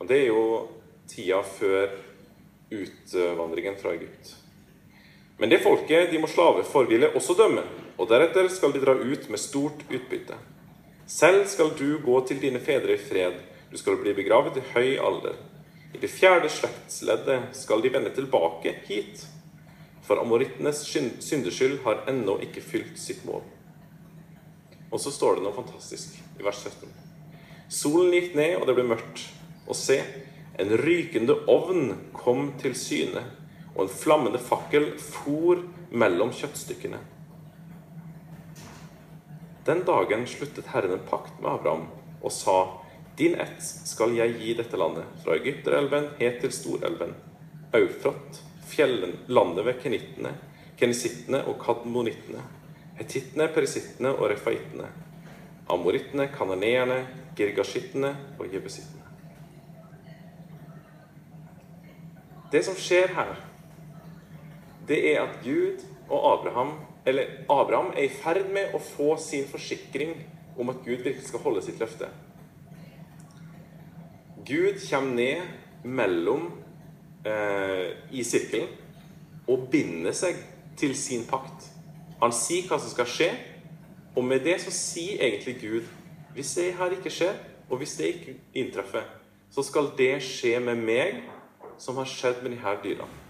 [0.00, 0.68] Og Det er jo
[1.06, 1.92] tida før
[2.74, 4.34] utvandringen fra Egypt.
[5.38, 7.64] Men det folket de må slave for, vil jeg også dømme,
[7.98, 10.36] og deretter skal de dra ut med stort utbytte.
[11.06, 14.94] Selv skal du gå til dine fedre i fred, du skal bli begravet i høy
[15.02, 15.36] alder.
[15.94, 19.26] I det fjerde slektsleddet skal de vende tilbake hit,
[20.04, 20.82] for amorittenes
[21.24, 23.42] syndeskyld har ennå ikke fylt sitt mål.
[24.92, 26.90] Og så står det noe fantastisk i vers 17.
[27.72, 29.24] Solen gikk ned, og det ble mørkt.
[29.66, 29.96] Og se,
[30.60, 33.24] en rykende ovn kom til syne,
[33.74, 37.00] og en flammende fakkel for mellom kjøttstykkene.
[39.64, 41.86] Den dagen sluttet Herren en pakt med Abraham
[42.22, 42.80] og sa:"
[43.16, 47.14] Din ett skal jeg gi dette landet, fra Egypterelven helt til Storelven,
[47.72, 48.42] Eufrat,
[49.28, 50.32] landet ved kenittene,
[50.76, 52.42] kenisittene og kadmonittene
[52.98, 54.88] hetittene, perisittene og refaittene,
[55.70, 57.00] amorittene, kananeerne,
[57.36, 59.02] girgashittene og jebusittene.
[62.52, 63.34] Det som skjer her,
[64.88, 66.74] det er at Gud og Abraham
[67.06, 70.14] eller Abraham er i ferd med å få sin forsikring
[70.56, 72.08] om at Gud virkelig skal holde sitt løfte.
[74.44, 76.46] Gud kommer ned mellom
[77.26, 78.70] eh, i sirkelen
[79.48, 80.38] og binder seg
[80.80, 81.68] til sin pakt.
[82.22, 83.30] Han sier hva som skal skje,
[84.14, 85.92] og med det så sier egentlig Gud
[86.34, 87.36] hvis det her ikke skjer,
[87.68, 89.04] og hvis det ikke inntreffer,
[89.50, 91.20] så skal det skje med meg
[91.78, 93.23] som har skjedd med disse dyrene.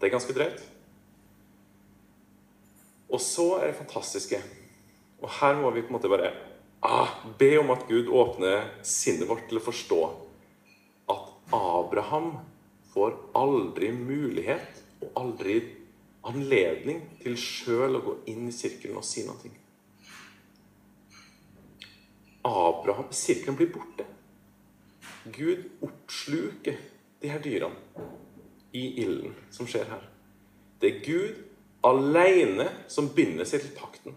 [0.00, 0.62] Det er ganske drøyt.
[3.10, 4.38] Og så er det fantastiske
[5.20, 6.30] Og her må vi på en måte bare
[6.80, 9.98] ah, be om at Gud åpner sinnet vårt til å forstå
[11.12, 12.30] at Abraham
[12.94, 15.58] får aldri mulighet og aldri
[16.24, 19.52] anledning til sjøl å gå inn i sirkelen og si noe.
[22.48, 24.06] Abraham, Sirkelen blir borte.
[25.28, 26.80] Gud oppsluker
[27.20, 27.76] de her dyrene
[28.72, 30.02] i ilden som skjer her.
[30.80, 31.38] Det er Gud
[31.86, 34.16] alene som binder seg til pakten.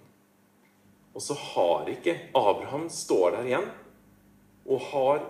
[1.13, 3.69] Og så har ikke Abraham står der igjen
[4.63, 5.23] og har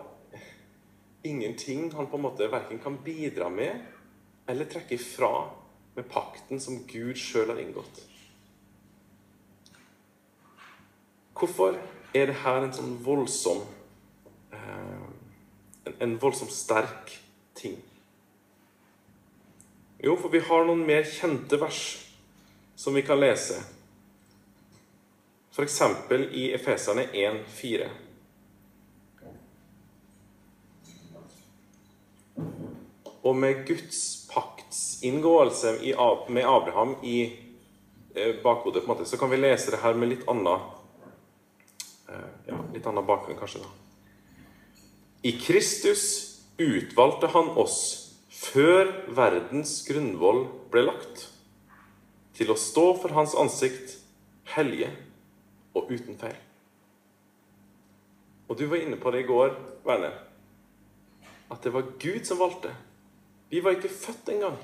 [1.23, 3.81] ingenting han på en måte verken kan bidra med
[4.47, 5.49] eller trekke ifra
[5.95, 8.01] med pakten som Gud sjøl har inngått.
[11.33, 11.75] Hvorfor
[12.15, 13.63] er det her en sånn voldsom
[14.53, 15.05] eh,
[15.89, 17.22] en, en voldsomt sterk?
[20.03, 21.83] Jo, for vi har noen mer kjente vers
[22.75, 23.61] som vi kan lese.
[25.53, 25.77] F.eks.
[26.31, 27.87] i Efeserne 1,4.
[33.23, 34.23] Og med Guds
[35.03, 35.77] inngåelse
[36.27, 37.39] med Abraham i
[38.15, 40.59] eh, bakhodet, på en måte, så kan vi lese det her med litt annen
[42.09, 43.63] eh, ja, litt annen bakgrunn, kanskje.
[43.63, 43.71] da.
[45.23, 46.05] I Kristus
[46.57, 48.02] utvalgte han oss
[48.43, 51.27] før verdens grunnvoll ble lagt,
[52.33, 53.97] til å stå for hans ansikt
[54.55, 54.89] hellige
[55.77, 56.37] og uten feil.
[58.49, 60.11] Og du var inne på det i går, Verne,
[61.51, 62.71] at det var Gud som valgte.
[63.51, 64.55] Vi var ikke født engang.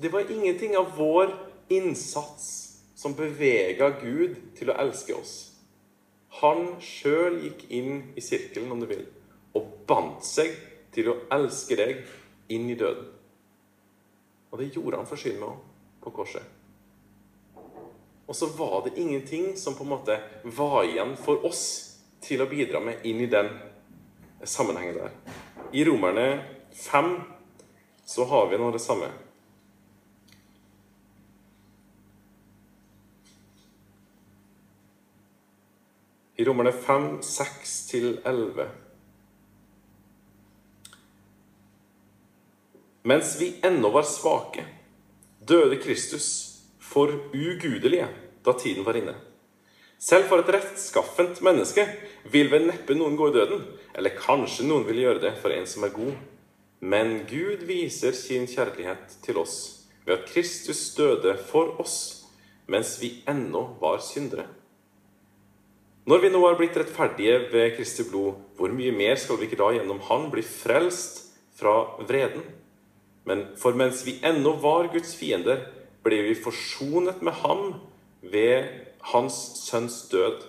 [0.00, 1.34] Det var ingenting av vår
[1.70, 2.46] innsats
[2.98, 5.34] som bevega Gud til å elske oss.
[6.40, 9.04] Han sjøl gikk inn i sirkelen, om du vil,
[9.56, 10.56] og bandt seg
[10.94, 12.02] til å elske deg
[12.48, 13.06] inn i døden.
[14.50, 15.58] Og det gjorde han for synd med òg,
[16.02, 16.42] på korset.
[18.28, 21.62] Og så var det ingenting som på en måte var igjen for oss
[22.20, 23.48] til å bidra med inn i den
[24.44, 25.14] sammenhengen der.
[25.72, 26.26] I Romerne
[26.72, 27.14] 5
[28.04, 29.08] så har vi nå det samme.
[36.36, 38.68] I Romerne 5, 6 til 11
[43.02, 44.64] Mens vi ennå var svake,
[45.40, 48.08] døde Kristus for ugudelige
[48.44, 49.14] da tiden var inne.
[49.98, 51.84] Selv for et rettskaffent menneske
[52.30, 53.64] vil vel neppe noen gå i døden,
[53.98, 56.14] eller kanskje noen vil gjøre det for en som er god.
[56.80, 59.56] Men Gud viser sin kjærlighet til oss
[60.06, 61.98] ved at Kristus døde for oss
[62.68, 64.44] mens vi ennå var syndere.
[66.08, 69.58] Når vi nå er blitt rettferdige ved Kristi blod, hvor mye mer skal vi ikke
[69.60, 71.24] da gjennom Han bli frelst
[71.58, 71.74] fra
[72.08, 72.44] vreden?
[73.28, 75.66] Men for mens vi ennå var Guds fiender,
[76.04, 77.74] ble vi forsonet med Ham
[78.22, 78.70] ved
[79.12, 79.36] Hans
[79.66, 80.46] Sønns død.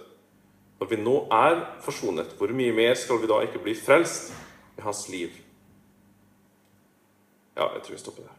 [0.80, 4.32] Når vi nå er forsonet, hvor mye mer skal vi da ikke bli frelst
[4.78, 5.34] ved Hans liv?
[7.58, 8.36] Ja, jeg tror vi stopper der.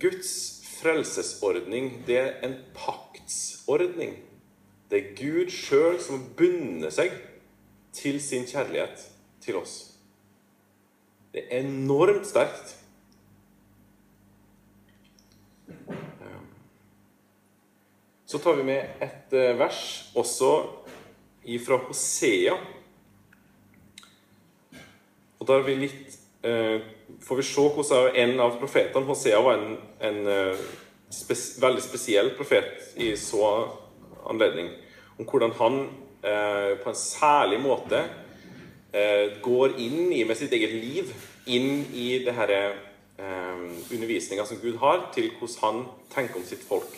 [0.00, 0.32] Guds
[0.78, 4.16] frelsesordning, det er en paktsordning.
[4.90, 7.12] Det er Gud sjøl som bunner seg
[7.92, 9.04] til sin kjærlighet
[9.44, 9.87] til oss.
[11.38, 12.72] Det er enormt sterkt.
[18.26, 19.78] Så tar vi med et eh, vers
[20.18, 20.48] også
[21.62, 22.56] fra Hosea.
[25.38, 26.82] Og da vi litt eh,
[27.22, 29.78] får vi se hvordan en av profetene Hosea var en,
[30.10, 30.66] en eh,
[31.14, 33.54] spes, veldig spesiell profet i så
[34.26, 34.74] anledning.
[35.20, 35.82] Om hvordan han
[36.18, 38.00] på en særlig måte
[39.44, 41.12] går inn i med sitt eget liv
[41.48, 46.64] inn i det her eh, undervisninga som Gud har, til hvordan han tenker om sitt
[46.68, 46.92] folk.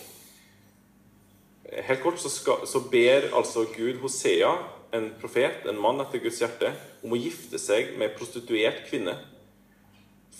[1.71, 4.53] Helt kort så, skal, så ber altså Gud Hosea,
[4.93, 6.73] en profet, en mann etter Guds hjerte,
[7.05, 9.15] om å gifte seg med prostituert kvinne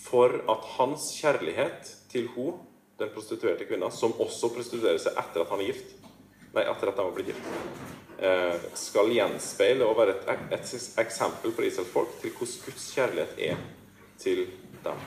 [0.01, 2.59] for at hans kjærlighet til hun,
[2.99, 5.93] den prostituerte kvinna, som også prostituerer seg etter at han er gift,
[6.51, 7.47] nei, etter at han har blitt gift,
[8.19, 13.39] eh, skal gjenspeile og være et, et eksempel for Israels folk til hvordan Guds kjærlighet
[13.51, 13.63] er
[14.21, 14.45] til
[14.85, 15.03] dem.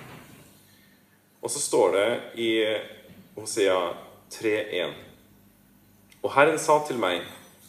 [1.45, 2.07] Og så står det
[2.43, 2.53] i
[3.39, 3.81] Hosea
[4.35, 5.05] 3,1
[6.25, 7.21] og Herren sa til meg,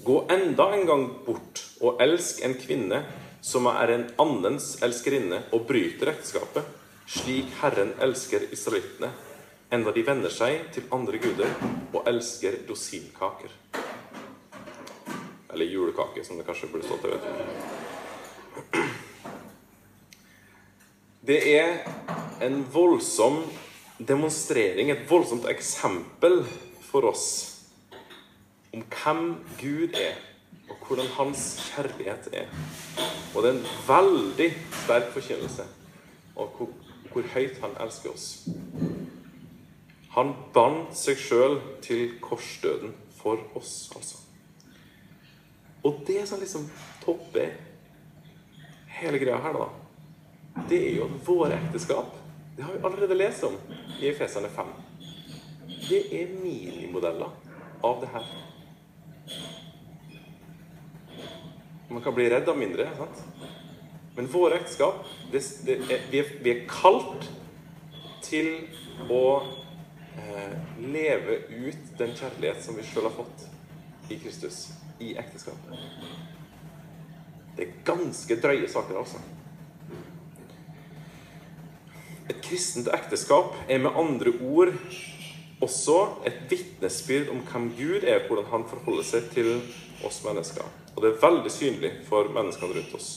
[0.07, 3.01] gå enda en gang bort og elsk en kvinne
[3.43, 6.63] som er en annens elskerinne og bryter ekteskapet,
[7.03, 9.11] slik Herren elsker israelittene,
[9.75, 11.51] enda de venner seg til andre guder
[11.91, 13.51] og elsker rosinkaker.
[15.51, 17.09] Eller julekake, som det kanskje burde stått.
[17.11, 17.19] Jeg
[18.71, 19.04] vet.
[21.25, 21.79] Det er
[22.45, 23.39] en voldsom
[23.97, 26.43] demonstrering, et voldsomt eksempel
[26.85, 27.27] for oss
[28.75, 29.21] om hvem
[29.57, 30.19] Gud er,
[30.69, 32.51] og hvordan hans kjærlighet er.
[33.33, 34.49] Og det er en veldig
[34.83, 35.65] sterk forkynnelse
[36.35, 36.69] av hvor,
[37.13, 38.27] hvor høyt han elsker oss.
[40.13, 44.21] Han bandt seg sjøl til korsdøden for oss, altså.
[45.85, 46.69] Og det som liksom
[47.01, 47.55] topper
[48.99, 49.84] hele greia her, da,
[50.69, 52.13] det er jo at våre ekteskap
[52.55, 53.57] Det har vi allerede lest om
[53.99, 54.67] i Efeserne 5.
[55.89, 57.33] Det er minimodeller
[57.83, 58.29] av det her.
[61.89, 62.87] Man kan bli redd av mindre.
[62.97, 63.23] sant?
[64.15, 67.27] Men våre ekteskap det, det er, vi, er, vi, er, kalt
[68.23, 68.49] til
[69.11, 69.43] å
[70.15, 70.55] eh,
[70.87, 73.49] leve ut den kjærlighet som vi sjøl har fått
[74.07, 74.69] i Kristus,
[75.03, 75.75] i ekteskapet.
[77.55, 79.19] Det er ganske drøye saker, altså.
[82.29, 84.73] Et kristent ekteskap er med andre ord
[85.63, 89.51] også et vitnesbyrd om hvem Gud er, hvordan han forholder seg til
[90.05, 90.65] oss mennesker.
[90.95, 93.09] Og det er veldig synlig for menneskene rundt oss.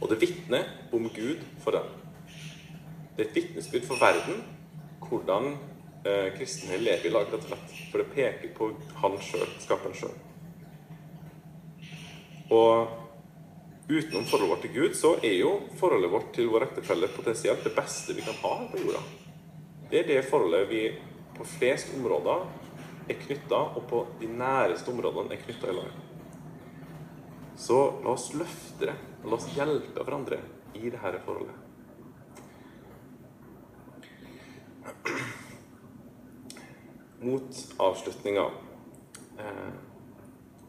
[0.00, 1.88] Og det vitner om Gud for dem.
[3.16, 4.42] Det er et vitnesbyrd for verden
[5.06, 5.52] hvordan
[6.04, 7.74] eh, kristne lever i lag, rett og slett.
[7.92, 10.16] For det peker på han sjøl, skaperen sjøl.
[12.50, 13.05] Og
[13.88, 17.74] utenom forholdet vårt til Gud, så er jo forholdet vårt til vår ektefelle potensielt det
[17.76, 19.02] beste vi kan ha på jorda.
[19.90, 20.82] Det er det forholdet vi
[21.36, 22.46] på flest områder
[23.06, 26.02] er knytta, og på de næreste områdene er knytta i lag.
[27.56, 30.40] Så la oss løfte det, la oss hjelpe hverandre
[30.74, 31.62] i dette forholdet.
[37.22, 38.50] Mot avslutninga.
[39.40, 39.72] Eh,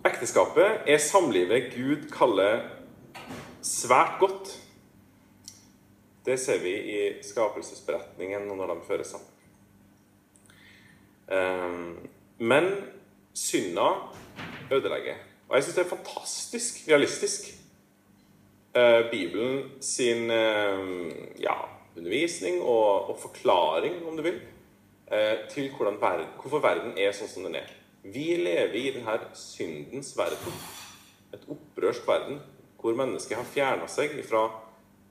[0.07, 2.76] ekteskapet er samlivet Gud kaller
[3.61, 4.51] svært godt.
[6.25, 9.33] Det ser vi i skapelsesberetningen når de fører sammen.
[11.31, 12.67] Ehm, men
[13.33, 13.87] synda
[14.71, 15.15] ødelegger.
[15.47, 17.53] Og jeg syns det er fantastisk realistisk.
[18.75, 21.55] Eh, Bibelen sin ehm, ja,
[21.97, 24.41] undervisning og, og, forklaring, om du vil,
[25.11, 27.71] eh, til verden, hvorfor verden er sånn som den er.
[28.03, 30.53] Vi lever i denne syndens verden.
[31.33, 32.39] Et opprørsk verden
[32.87, 34.45] hvor mennesket har fjerna seg fra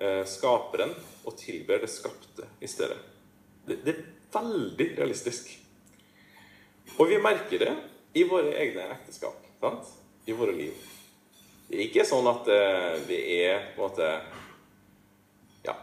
[0.00, 0.94] eh, skaperen
[1.28, 2.96] og tilber det skapte i stedet.
[3.66, 5.50] Det, det, er veldig realistisk.
[6.96, 7.74] Og vi merker det
[8.16, 9.44] i våre egne ekteskap.
[9.60, 9.92] Sant?
[10.24, 10.72] I våre liv.
[11.68, 14.10] Det er ikke sånn at eh, vi er på en måte
[15.68, 15.76] Ja.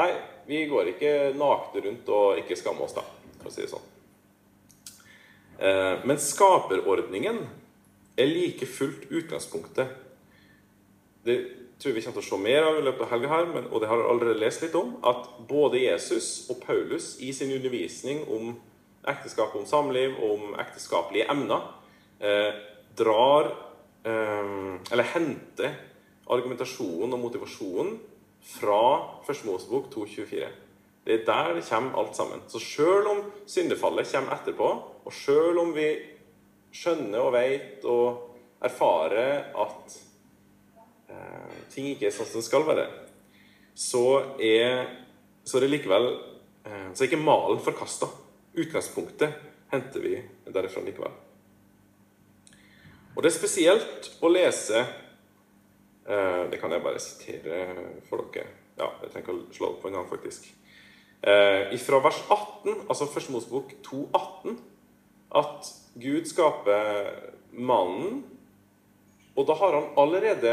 [0.00, 0.08] Nei,
[0.48, 3.04] vi går ikke nakne rundt og ikke skammer oss, da,
[3.42, 3.88] for å si det sånn.
[5.60, 7.44] Eh, men skaperordningen
[8.16, 10.07] er like fullt utgangspunktet.
[11.28, 11.38] Det
[11.78, 13.88] tror vi kommer til å se mer av i løpet av helga her, og det
[13.90, 18.54] har jeg allerede lest litt om, at både Jesus og Paulus i sin undervisning om
[19.08, 21.68] ekteskap, om samliv, om ekteskapelige emner,
[22.20, 22.50] eh,
[22.98, 23.52] drar
[24.04, 24.54] eh,
[24.90, 25.74] Eller henter
[26.28, 27.98] argumentasjonen og motivasjonen
[28.56, 28.80] fra
[29.26, 30.48] Første Mosebok 2.24.
[31.04, 32.42] Det er der det kommer alt sammen.
[32.48, 34.68] Så sjøl om syndefallet kommer etterpå,
[35.04, 35.88] og sjøl om vi
[36.74, 39.96] skjønner og vet og erfarer at
[41.72, 42.86] ting ikke er sånn som det skal være,
[43.78, 44.04] så
[44.42, 44.88] er,
[45.46, 46.08] så er det likevel
[46.66, 48.08] eh, Så er ikke malen forkasta.
[48.58, 49.36] Utgangspunktet
[49.70, 50.16] henter vi
[50.50, 51.14] derifra likevel.
[53.14, 57.60] Og det er spesielt å lese eh, Det kan jeg bare sitere
[58.08, 58.50] for dere.
[58.78, 60.50] Ja, jeg trenger å slå opp på en gang, faktisk.
[61.22, 64.58] Eh, fra vers 18, altså Første Mosebok 2,18,
[65.38, 67.08] at Gud skaper
[67.52, 68.20] mannen,
[69.38, 70.52] og da har han allerede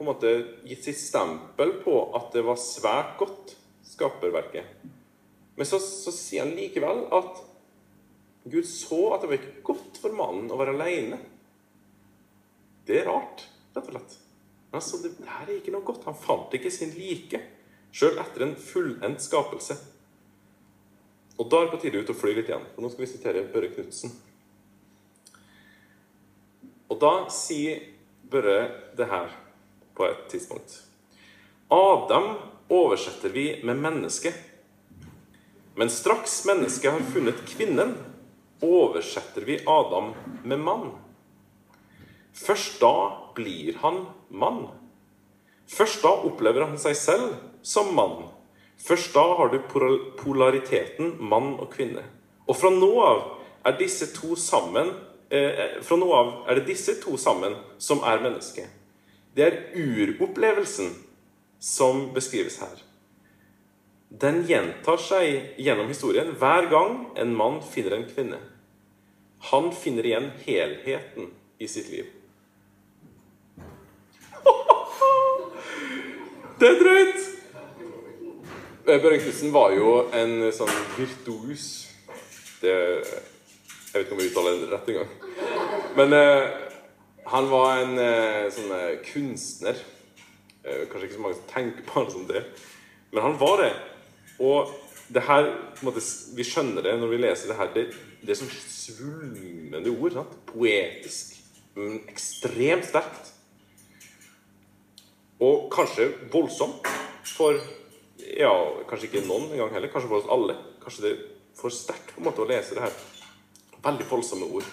[0.00, 0.30] på en måte
[0.64, 3.50] gitt sitt stempel på at det var svært godt,
[3.84, 4.86] skaperverket.
[5.58, 7.42] Men så, så sier han likevel at
[8.48, 11.18] Gud så at det var ikke godt for mannen å være alene.
[12.88, 13.44] Det er rart,
[13.74, 14.14] rett og slett.
[14.72, 16.08] Altså, det her er ikke noe godt.
[16.08, 17.42] Han fant ikke sin like,
[17.92, 19.76] sjøl etter en fullendt skapelse.
[21.36, 23.12] Og da er det på tide ut å fly litt igjen, for nå skal vi
[23.12, 24.16] sitere Børre Knutsen.
[26.88, 27.84] Og da sier
[28.32, 28.64] Børre
[28.96, 29.36] det her
[29.94, 30.82] på et tidspunkt.
[31.68, 32.34] Adam
[32.68, 34.32] oversetter vi med menneske.
[35.74, 37.94] Men straks mennesket har funnet kvinnen,
[38.60, 40.12] oversetter vi Adam
[40.42, 40.90] med mann.
[42.34, 42.94] Først da
[43.34, 44.66] blir han mann.
[45.70, 48.26] Først da opplever han seg selv som mann.
[48.80, 49.60] Først da har du
[50.18, 52.04] polariteten mann og kvinne.
[52.48, 53.22] Og fra nå av
[53.68, 54.88] er disse to sammen
[55.30, 58.79] eh, Fra nå av er det disse to sammen som er mennesket.
[59.34, 60.94] Det er uropplevelsen
[61.60, 62.78] som beskrives her.
[64.10, 68.38] Den gjentar seg gjennom historien hver gang en mann finner en kvinne.
[69.52, 72.06] Han finner igjen helheten i sitt liv.
[76.60, 77.20] Det er drøyt!
[78.90, 81.64] Børre Knutsen var jo en sånn virtuos
[82.60, 85.10] det, Jeg vet ikke om jeg uttaler det rett engang.
[85.98, 86.42] Men eh,
[87.30, 89.78] han var en eh, sånn eh, kunstner.
[90.64, 92.42] Eh, kanskje ikke så mange som tenker på han som det.
[93.12, 93.70] Men han var det.
[94.42, 94.72] Og
[95.14, 95.50] det her,
[95.86, 96.02] måte,
[96.34, 97.70] vi skjønner det når vi leser det her.
[97.76, 97.84] Det,
[98.24, 100.18] det er som svulmende ord.
[100.18, 100.34] Sant?
[100.50, 101.38] Poetisk.
[101.78, 103.30] Men ekstremt sterkt.
[105.40, 106.90] Og kanskje voldsomt
[107.30, 107.56] for
[108.20, 108.50] ja,
[108.90, 109.94] kanskje ikke noen engang heller.
[109.94, 110.58] Kanskje for oss alle.
[110.82, 111.24] Kanskje det er
[111.62, 113.02] for sterkt på en måte å lese det her.
[113.86, 114.66] Veldig voldsomme ord.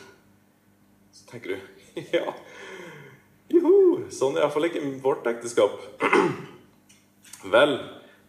[1.13, 1.76] Så tenker du
[2.15, 2.33] Ja,
[3.49, 4.07] juhu!
[4.13, 5.77] Sånn er iallfall ikke vårt ekteskap.
[7.53, 7.77] Vel,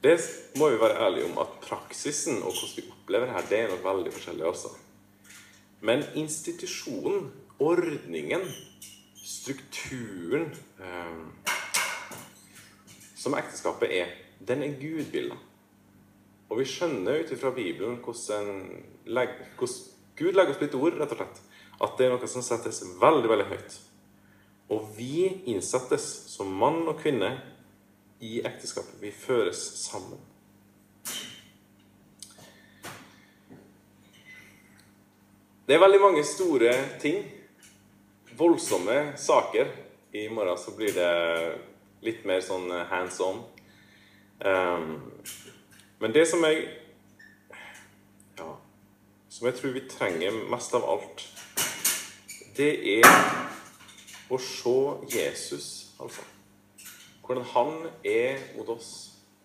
[0.05, 0.17] det
[0.61, 3.85] må vi være ærlige om at praksisen og hvordan vi opplever her, det er nok
[3.85, 4.73] veldig forskjellig, altså.
[5.85, 7.29] Men institusjonen,
[7.63, 8.47] ordningen,
[9.19, 10.49] strukturen
[10.83, 11.53] eh,
[13.19, 14.17] som ekteskapet er,
[14.49, 15.37] den er gudbilda.
[16.49, 18.63] Og vi skjønner ut ifra Bibelen hvordan,
[19.05, 21.43] legger, hvordan Gud legger oss litt ord, rett og slett,
[21.79, 23.77] at det er noe som settes veldig, veldig høyt.
[24.75, 27.31] Og vi innsettes som mann og kvinne
[28.21, 28.99] i ekteskapet.
[29.01, 30.19] Vi føres sammen.
[35.69, 37.23] Det er veldig mange store ting.
[38.37, 39.71] Voldsomme saker.
[40.13, 41.11] I morgen så blir det
[42.05, 43.43] litt mer sånn hands on.
[44.41, 44.95] Um,
[45.99, 46.65] men det som jeg
[49.29, 51.25] som jeg tror vi trenger mest av alt,
[52.57, 53.07] det er
[54.29, 54.79] å se
[55.13, 55.69] Jesus,
[56.01, 56.25] altså.
[57.23, 57.75] Hvordan han
[58.09, 58.91] er mot oss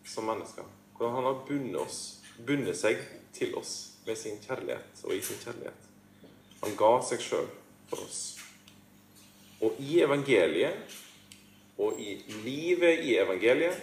[0.07, 0.63] som mennesker.
[0.95, 1.99] Hvordan han har bundet, oss,
[2.47, 3.01] bundet seg
[3.35, 3.73] til oss
[4.07, 5.89] med sin kjærlighet og i sin kjærlighet.
[6.63, 7.49] Han ga seg sjøl
[7.89, 8.21] for oss.
[9.63, 10.95] Og i evangeliet
[11.81, 12.15] og i
[12.45, 13.79] livet i evangeliet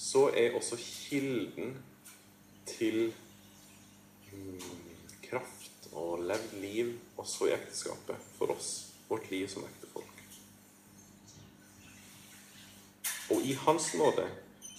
[0.00, 1.76] så er også kilden
[2.66, 3.12] til
[5.92, 8.70] og levd liv også i ekteskapet for oss.
[9.08, 10.06] Vårt liv som ektefolk.
[13.30, 14.26] Og i Hans nåde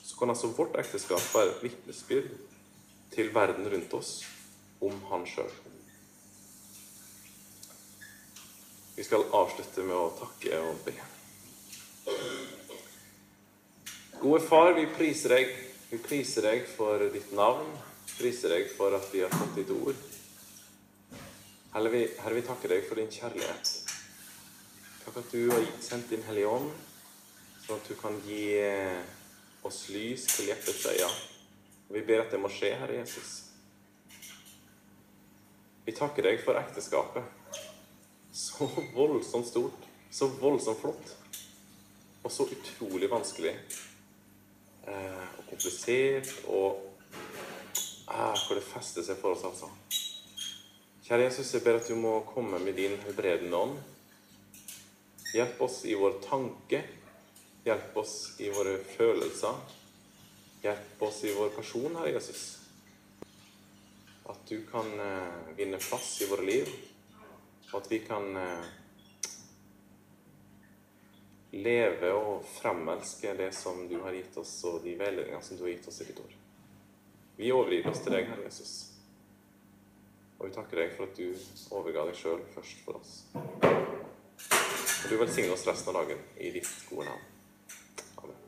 [0.04, 2.32] så kan altså vårt ekteskap være et vitnesbyrd
[3.12, 4.22] til verden rundt oss
[4.82, 5.52] om Han sjøl.
[8.96, 10.96] Vi skal avslutte med å takke og be.
[14.22, 15.54] Gode Far, vi priser deg.
[15.90, 17.72] Vi priser deg for ditt navn.
[18.18, 19.98] Priser deg for at vi har fått ditt ord.
[21.72, 23.70] Herre, vi, Herre, vi takker deg for din kjærlighet.
[25.06, 26.68] Takk at du har sendt din Hellige Ånd,
[27.64, 28.42] sånn at du kan gi
[29.64, 31.08] oss lys til hjertets øyne.
[31.96, 33.32] Vi ber at det må skje, Herre Jesus.
[35.88, 37.24] Vi takker deg for ekteskapet.
[38.36, 38.68] Så
[39.00, 41.16] voldsomt stort, så voldsomt flott,
[42.20, 46.84] og så utrolig vanskelig eh, og komplisert og
[48.12, 49.72] eh, Hvor det fester seg for oss, altså.
[51.02, 53.78] Kjære Jesus, jeg ber at du må komme med din helbredende ånd.
[55.34, 56.84] Hjelp oss i vår tanke.
[57.66, 59.58] Hjelp oss i våre følelser.
[60.62, 62.44] Hjelp oss i vår person, Herre Jesus.
[64.30, 66.70] At du kan eh, vinne plass i våre liv,
[67.72, 68.70] og at vi kan eh,
[71.58, 75.74] leve og fremelske det som du har gitt oss, og de veiledningene som du har
[75.74, 76.40] gitt oss i ditt ord.
[77.42, 78.91] Vi overgir oss til deg, Herre Jesus.
[80.42, 81.28] Og vi takker deg for at du
[81.78, 83.12] overga deg sjøl først for oss.
[83.62, 87.22] Og du velsigne oss resten av dagen i ditt gode navn.
[88.26, 88.40] Amen.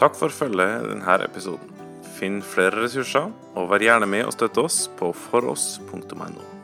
[0.00, 1.76] Takk for følget denne episoden.
[2.16, 6.55] Finn flere ressurser, og vær gjerne med og støtte oss på foross.no.